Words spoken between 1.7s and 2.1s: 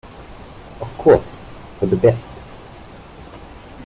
for the